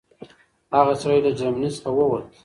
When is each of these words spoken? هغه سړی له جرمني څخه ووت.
هغه 0.75 0.93
سړی 1.01 1.19
له 1.25 1.31
جرمني 1.39 1.69
څخه 1.75 1.91
ووت. 1.97 2.25